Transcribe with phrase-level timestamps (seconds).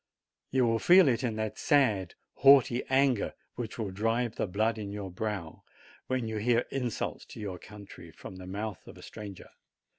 [0.49, 4.83] You will feel it in that sad, haughty anger which will drive the blood to
[4.83, 5.61] your brow
[6.07, 9.51] when you hear insults to your country from the mouth of a stranger.